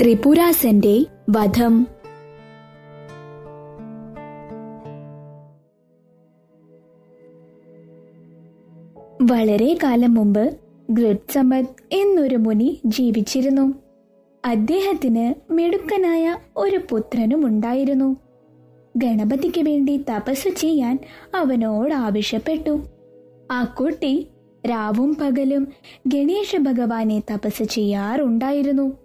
[0.00, 1.86] ത്രിപുരാസന്റെ വധം.
[9.22, 10.56] വളരെ കാലം മുമ്പ്
[10.90, 13.74] ഗൃത്സമത് എന്നൊരു മുനി ജീവിച്ചിരുന്നു.
[14.44, 18.16] അദ്ദേഹത്തിന് മിടുക്കനായ ഒരു പുത്രനും ഉണ്ടായിരുന്നു.
[18.96, 20.98] ഗണപതിക്ക് വേണ്ടി തപസ് ചെയ്യാൻ
[21.34, 22.82] അവനോട് ആവശ്യപ്പെട്ടു.
[23.50, 24.28] ആ കുട്ടി
[24.70, 25.68] രാവും പകലും
[26.06, 29.03] ഗണേശ ഭഗവാനെ തപസ് ചെയ്യാറുണ്ടായിരുന്നു.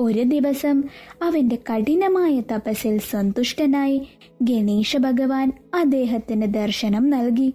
[0.00, 0.84] ഒരു ദിവസം
[1.22, 4.08] അവന്റെ കഠിനമായ തപസ്സിൽ സന്തുഷ്ടനായി
[4.42, 7.54] ഗണേശ ഭഗവാൻ അദ്ദേഹത്തിന് ദർശനം നൽകി.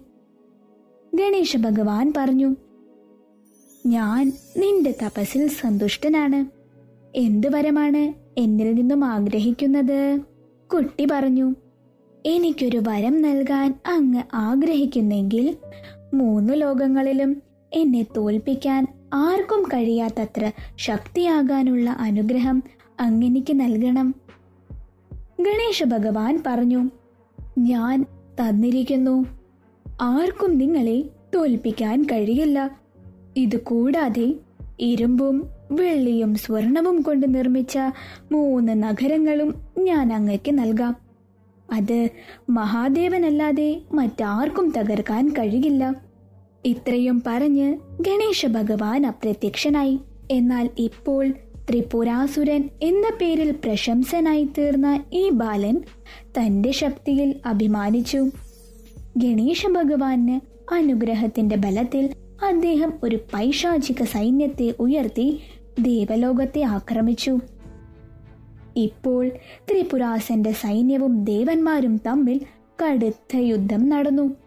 [1.14, 2.56] ഗണേശ ഭഗവാൻ പറഞ്ഞു
[3.86, 6.40] ഞാൻ നിന്റെ തപസ്സിൽ സന്തുഷ്ടനാണ്.
[7.18, 8.02] എന്തുവരമാണ്
[8.40, 10.18] എന്നിൽ നിന്നും ആഗ്രഹിക്കുന്നത്?
[10.74, 11.54] കുട്ടി പറഞ്ഞു
[12.26, 15.56] എനിക്കൊരു വരം നൽകാൻ അങ്ങ് ആഗ്രഹിക്കുന്നെങ്കിൽ
[16.14, 22.62] മൂന്ന് ലോകങ്ങളിലും എന്നെ തോൽപ്പിക്കാൻ ആർക്കും കഴിയാത്തത്ര ശക്തിയാകാനുള്ള അനുഗ്രഹം
[23.00, 24.14] അങ്ങനിക്ക് നൽകണം.
[25.40, 26.90] ഗണേശ ഭഗവാൻ പറഞ്ഞു
[27.58, 28.06] ഞാൻ
[28.40, 29.26] തന്നിരിക്കുന്നു.
[30.00, 32.70] ആർക്കും നിങ്ങളെ തോൽപ്പിക്കാൻ കഴിയില്ല.
[33.36, 34.34] ഇത് കൂടാതെ
[34.80, 37.78] ഇരുമ്പും വെള്ളിയും സ്വർണവും കൊണ്ട് നിർമ്മിച്ച
[38.32, 40.96] മൂന്ന് നഗരങ്ങളും ഞാൻ അങ്ങയ്ക്ക് നൽകാം.
[41.72, 42.08] അത്
[42.50, 46.05] മഹാദേവനല്ലാതെ മറ്റാർക്കും തകർക്കാൻ കഴിയില്ല.
[46.64, 49.98] ഇത്രയും പറഞ്ഞ് ഗണേശ ഭഗവാൻ അപ്രത്യക്ഷനായി.
[50.30, 51.28] എന്നാൽ ഇപ്പോൾ
[51.70, 55.80] ത്രിപുരാസുരൻ എന്ന പേരിൽ പ്രശംസനായി തീർന്ന ഈ ബാലൻ
[56.38, 58.18] തന്റെ ശക്തിയിൽ അഭിമാനിച്ചു.
[59.16, 60.40] ഗണേശ ഭഗവാന്
[60.74, 62.10] അനുഗ്രഹത്തിന്റെ ബലത്തിൽ
[62.44, 65.40] അദ്ദേഹം ഒരു പൈശാചിക സൈന്യത്തെ ഉയർത്തി
[65.80, 67.38] ദേവലോകത്തെ ആക്രമിച്ചു.
[68.76, 69.28] ഇപ്പോൾ
[69.70, 72.40] ത്രിപുരാസന്റെ സൈന്യവും ദേവന്മാരും തമ്മിൽ
[72.84, 74.45] കടുത്ത യുദ്ധം നടന്നു.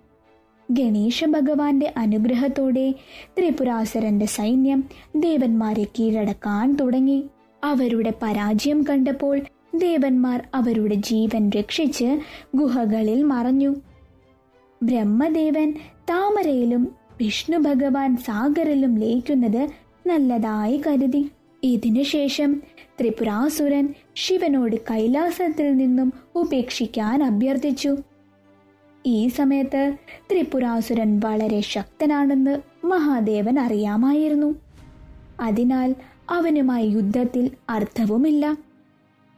[0.71, 2.91] ഗണേശ ഭഗവാന്റെ അനുഗ്രഹത്തോടെ
[3.39, 4.83] ത്രിപുരാസുരന്റെ സൈന്യം
[5.15, 7.23] ദേവന്മാരെ കീഴടക്കാൻ തുടങ്ങി.
[7.63, 9.39] അവരുടെ പരാജയം കണ്ടപ്പോൾ
[9.75, 12.19] ദേവന്മാർ അവരുടെ ജീവൻ രക്ഷിച്ച്
[12.55, 13.75] ഗുഹകളിൽ മറഞ്ഞു.
[14.83, 15.73] ബ്രഹ്മദേവൻ
[16.09, 16.87] താമരയിലും
[17.21, 19.67] വിഷ്ണു ഭഗവാൻ സാഗറിലും ലയിക്കുന്നത്
[20.07, 21.31] നല്ലതായി കരുതി.
[21.63, 22.61] ഇതിനുശേഷം
[22.99, 27.97] ത്രിപുരാസുരൻ ശിവനോട് കൈലാസത്തിൽ നിന്നും ഉപേക്ഷിക്കാൻ അഭ്യർത്ഥിച്ചു.
[29.05, 29.97] ഈ സമയത്ത്
[30.31, 34.55] ത്രിപുരാസുരൻ വളരെ ശക്തനാണെന്ന് മഹാദേവൻ അറിയാമായിരുന്നു.
[35.41, 35.95] അതിനാൽ
[36.29, 38.57] അവനുമായി യുദ്ധത്തിൽ അർത്ഥവുമില്ല.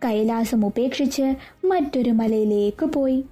[0.05, 1.35] കൈലാസം ഉപേക്ഷിച്ച്
[1.65, 3.25] മറ്റൊരു മലയിലേക്ക് പോയി.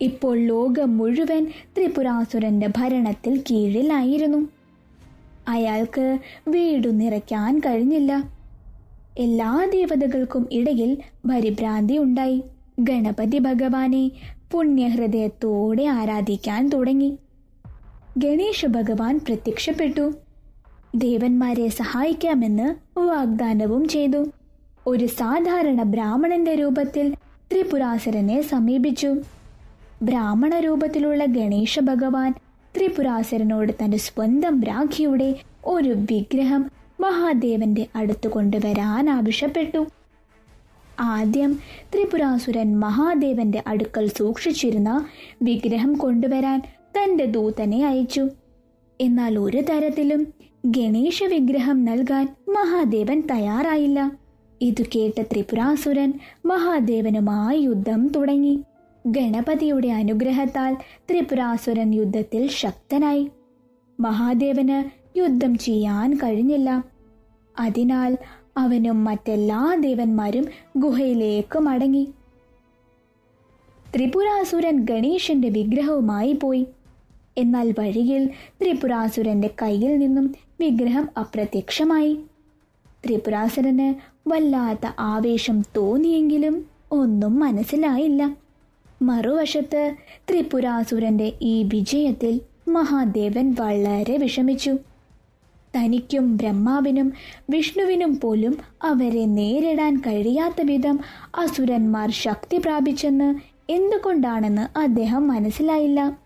[0.00, 1.46] ഇപ്പോൾ ലോകം മുഴുവൻ
[1.78, 4.48] ത്രിപുരാസുരന്റെ ഭരണത്തിൽ കീഴിലായിരുന്നു.
[5.48, 6.18] അയാൾക്ക്
[6.48, 8.24] വീടു നിറയ്ക്കാൻ കഴിഞ്ഞില്ല.
[9.18, 10.98] എല്ലാ ദേവതകൾക്കും ഇടയിൽ
[11.30, 12.42] പരിഭ്രാന്തി ഉണ്ടായി.
[12.80, 14.10] ഗണപതി ഭഗവാനെ
[14.52, 17.18] പുണ്യഹൃദയത്തോടെ ആരാധിക്കാൻ തുടങ്ങി.
[18.18, 20.12] ഗണേശ ഭഗവാൻ പ്രത്യക്ഷപ്പെട്ടു.
[20.94, 24.26] ദേവന്മാരെ സഹായിക്കാമെന്ന് വാഗ്ദാനവും ചെയ്തു.
[24.86, 27.14] ഒരു സാധാരണ ബ്രാഹ്മണന്റെ രൂപത്തിൽ
[27.52, 29.14] ത്രിപുരാസുരനെ സമീപിച്ചു.
[30.02, 32.34] ബ്രാഹ്മണ രൂപത്തിലുള്ള ഗണേശ ഭഗവാൻ
[32.76, 36.70] ത്രിപുരാസുരനോട് തന്റെ സ്വന്തം രാഖിയുടെ ഒരു വിഗ്രഹം
[37.00, 39.86] മഹാദേവന്റെ അടുത്തു കൊണ്ടുവരാൻ ആവശ്യപ്പെട്ടു.
[41.00, 41.58] ആദ്യം
[41.94, 45.06] ത്രിപുരാസുരൻ മഹാദേവന്റെ അടുക്കൽ സൂക്ഷിച്ചിരുന്ന
[45.42, 48.28] വിഗ്രഹം കൊണ്ടുവരാൻ തന്റെ ദൂതനെ അയച്ചു.
[49.00, 50.26] എന്നാൽ ഒരു തരത്തിലും
[50.66, 54.12] ഗണേശ വിഗ്രഹം നൽകാൻ മഹാദേവൻ തയ്യാറായില്ല.
[54.60, 56.12] ഇതു കേട്ട ത്രിപുരാസുരൻ
[56.46, 58.62] മഹാദേവനുമായി യുദ്ധം തുടങ്ങി.
[59.06, 60.74] ഗണപതിയുടെ അനുഗ്രഹത്താൽ
[61.10, 63.30] ത്രിപുരാസുരൻ യുദ്ധത്തിൽ ശക്തനായി.
[64.00, 66.84] മഹാദേവന് യുദ്ധം ചെയ്യാൻ കഴിഞ്ഞില്ല.
[67.60, 68.18] അതിനാൽ
[68.56, 72.08] അവനും മറ്റെല്ലാ ദേവന്മാരും ഗുഹയിലേക്ക് മടങ്ങി.
[73.96, 76.66] ത്രിപുരാസുരൻ ഗണേശന്റെ വിഗ്രഹവുമായി പോയി.
[77.38, 78.30] എന്നാൽ വഴിയിൽ
[78.62, 82.18] ത്രിപുരാസുരന്റെ കയ്യിൽ നിന്നും വിഗ്രഹം അപ്രത്യക്ഷമായി.
[83.06, 83.94] ത്രിപുരാസുരന്
[84.28, 88.36] വല്ലാത്ത ആവേശം തോന്നിയെങ്കിലും ഒന്നും മനസ്സിലായില്ല.
[89.02, 89.94] മറുവശത്ത്
[90.30, 94.76] ത്രിപുരാസുരന്റെ ഈ വിജയത്തിൽ മഹാദേവൻ വളരെ വിഷമിച്ചു.
[95.74, 97.12] തനിക്കും ബ്രഹ്മാവിനും
[97.50, 101.00] വിഷ്ണുവിനും പോലും അവരെ നേരിടാൻ കഴിയാത്ത വിധം
[101.34, 103.28] അസുരന്മാർ ശക്തി പ്രാപിച്ചെന്ന്
[103.72, 106.18] എന്തുകൊണ്ടാണെന്ന് അദ്ദേഹം മനസ്സിലായില്ല.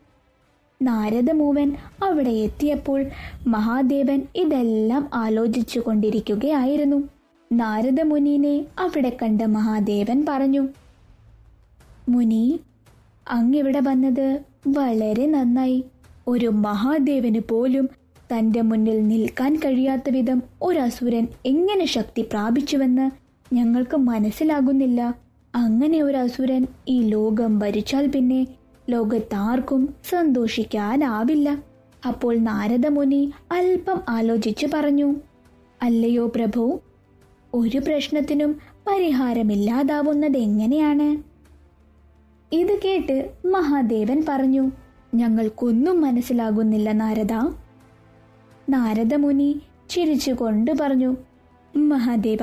[0.82, 3.06] നാരദമൂവൻ അവിടെ എത്തിയപ്പോൾ
[3.46, 7.08] മഹാദേവൻ ഇതെല്ലാം ആലോചിച്ചു കൊണ്ടിരിക്കുകയായിരുന്നു.
[7.52, 10.68] നാരദമുനിനെ അവിടെ കണ്ട മഹാദേവൻ പറഞ്ഞു
[12.08, 12.60] മുനി
[13.26, 15.84] അങ്ങിവിടെ വന്നത് വളരെ നന്നായി.
[16.28, 17.90] ഒരു മഹാദേവന് പോലും
[18.32, 23.10] തന്റെ മുന്നിൽ നിൽക്കാൻ കഴിയാത്ത വിധം ഒരസുരൻ എങ്ങനെ ശക്തി പ്രാപിച്ചുവെന്ന്
[23.54, 25.14] ഞങ്ങൾക്ക് മനസ്സിലാകുന്നില്ല.
[25.54, 28.46] അങ്ങനെ ഒരു അസുരൻ ഈ ലോകം ഭരിച്ചാൽ പിന്നെ
[28.90, 31.48] ലോകത്താർക്കും സന്തോഷിക്കാനാവില്ല.
[32.06, 35.08] അപ്പോൾ നാരദമുനി അല്പം ആലോചിച്ചു പറഞ്ഞു
[35.82, 36.80] അല്ലയോ പ്രഭു
[37.54, 38.50] ഒരു പ്രശ്നത്തിനും
[38.86, 41.08] പരിഹാരമില്ലാതാവുന്നത് എങ്ങനെയാണ്?
[42.54, 44.70] ഇത് കേട്ട് മഹാദേവൻ പറഞ്ഞു
[45.14, 47.34] ഞങ്ങൾക്കൊന്നും മനസ്സിലാകുന്നില്ല നാരദ.
[48.72, 49.50] നാരദമുനി
[49.90, 51.10] ചിരിച്ചുകൊണ്ട് പറഞ്ഞു
[51.76, 52.42] മഹാദേവ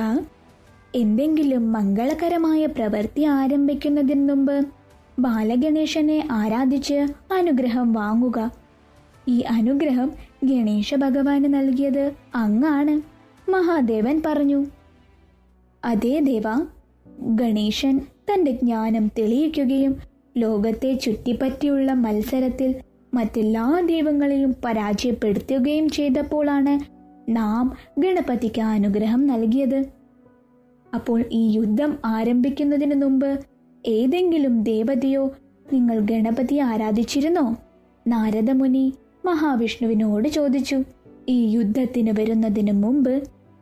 [0.95, 4.57] എന്തെങ്കിലും മംഗളകരമായ പ്രവൃത്തി ആരംഭിക്കുന്നതിന് മുമ്പ്
[5.19, 6.97] ബാലഗണേശനെ ആരാധിച്ച്
[7.33, 8.51] അനുഗ്രഹം വാങ്ങുക.
[9.27, 10.09] ഈ അനുഗ്രഹം
[10.43, 12.03] ഗണേശ ഭഗവാന് നൽകിയത്
[12.35, 12.95] അങ്ങാണ്
[13.51, 14.59] മഹാദേവൻ പറഞ്ഞു.
[15.83, 16.47] അതേ ദേവ
[17.41, 17.95] ഗണേശൻ
[18.29, 19.93] തന്റെ ജ്ഞാനം തെളിയിക്കുകയും
[20.37, 22.71] ലോകത്തെ ചുറ്റിപ്പറ്റിയുള്ള മത്സരത്തിൽ
[23.17, 26.73] മറ്റെല്ലാ ദൈവങ്ങളെയും പരാജയപ്പെടുത്തുകയും ചെയ്തപ്പോഴാണ്
[27.29, 27.65] നാം
[27.99, 29.79] ഗണപതിക്ക് അനുഗ്രഹം നൽകിയത്.
[30.93, 33.31] അപ്പോൾ ഈ യുദ്ധം ആരംഭിക്കുന്നതിന് മുമ്പ്
[33.85, 35.23] ഏതെങ്കിലും ദേവതയോ
[35.73, 37.45] നിങ്ങൾ ഗണപതിയെ ആരാധിച്ചിരുന്നോ?
[38.07, 38.85] നാരദമുനി
[39.25, 40.77] മഹാവിഷ്ണുവിനോട് ചോദിച്ചു.
[41.29, 43.13] ഈ യുദ്ധത്തിന് വരുന്നതിന് മുമ്പ്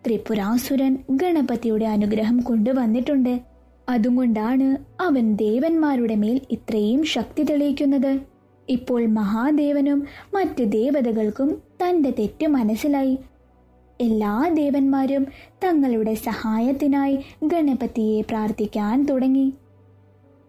[0.06, 3.34] ത്രിപുരാസുരൻ ഗണപതിയുടെ അനുഗ്രഹം കൊണ്ടുവന്നിട്ടുണ്ട്.
[3.90, 4.68] അതുകൊണ്ടാണ്
[5.02, 8.14] അവൻ ദേവന്മാരുടെ മേൽ ഇത്രയും ശക്തി തെളിയിക്കുന്നത്.
[8.70, 10.00] ഇപ്പോൾ മഹാദേവനും
[10.34, 11.50] മറ്റ് ദേവതകൾക്കും
[11.82, 13.16] തന്റെ തെറ്റ് മനസ്സിലായി.
[14.02, 15.28] എല്ലാ ദേവന്മാരും
[15.64, 19.54] തങ്ങളുടെ സഹായത്തിനായി ഗണപതിയെ പ്രാർത്ഥിക്കാൻ തുടങ്ങി.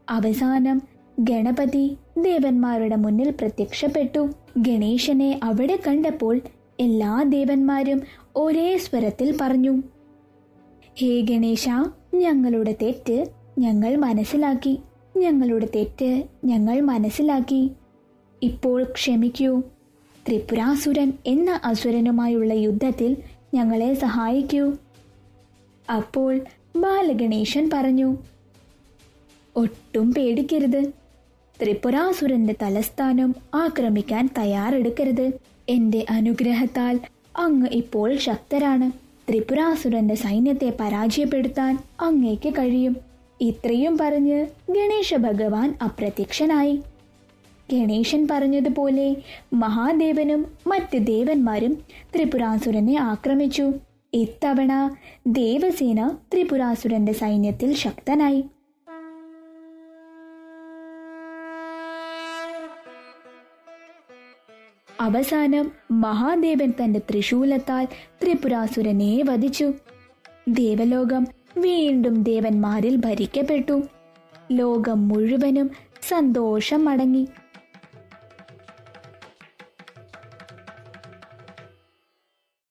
[0.08, 0.82] അവസാനം
[1.20, 4.22] ഗണപതി ദേവന്മാരുടെ മുന്നിൽ പ്രത്യക്ഷപ്പെട്ടു.
[4.58, 6.40] ഗണേശനെ അവിടെ കണ്ടപ്പോൾ
[6.80, 8.02] എല്ലാ ദേവന്മാരും
[8.36, 9.74] ഒരേ സ്വരത്തിൽ പറഞ്ഞു
[11.00, 11.68] ഹേ ഗണേശ
[12.14, 13.26] ഞങ്ങളുടെ തെറ്റ്
[13.58, 14.80] ഞങ്ങൾ മനസ്സിലാക്കി.
[15.16, 17.70] ഞങ്ങളുടെ തെറ്റ് ഞങ്ങൾ മനസ്സിലാക്കി.
[18.42, 19.62] ഇപ്പോൾ ക്ഷമിക്കൂ.
[20.28, 23.16] ത്രിപുരാസുരൻ എന്ന അസുരനുമായുള്ള യുദ്ധത്തിൽ
[23.54, 24.72] ഞങ്ങളെ സഹായിക്കൂ.
[25.94, 26.40] അപ്പോൾ
[26.76, 28.16] ബാലഗണേശൻ പറഞ്ഞു
[29.56, 30.92] ഒട്ടും പേടിക്കരുത്.
[31.62, 35.30] ത്രിപുരാസുരന്റെ തലസ്ഥാനം ആക്രമിക്കാൻ തയ്യാറെടുക്കരുത്.
[35.68, 37.00] എന്റെ അനുഗ്രഹത്താൽ
[37.36, 38.92] അങ്ങ് ഇപ്പോൾ ശക്തരാണ്.
[39.30, 42.96] ത്രിപുരാസുരന്റെ സൈന്യത്തെ പരാജയപ്പെടുത്താൻ അങ്ങേക്ക് കഴിയും.
[43.40, 46.82] ഇത്രയും പറഞ്ഞ് ഗണേശ ഭഗവാൻ അപ്രത്യക്ഷനായി.
[47.72, 49.16] ഗണേശൻ പറഞ്ഞതുപോലെ
[49.52, 51.78] മഹാദേവനും മറ്റ് ദേവന്മാരും
[52.16, 53.72] ത്രിപുരാസുരനെ ആക്രമിച്ചു.
[54.14, 54.96] ഇത്തവണ
[55.26, 58.44] ദേവസേന ത്രിപുരാസുരന്റെ സൈന്യത്തിൽ ശക്തനായി.
[65.00, 67.84] അവസാനം മഹാദേവൻ തന്റെ ത്രിശൂലത്താൽ
[68.22, 69.72] ത്രിപുരാസുരനെ വധിച്ചു.
[70.48, 71.26] ദേവലോകം
[71.58, 73.82] വീണ്ടും ദേവന്മാരിൽ ഭരിക്കപ്പെട്ടു.
[74.52, 75.70] ലോകം മുഴുവനും
[76.08, 77.28] സന്തോഷം മടങ്ങി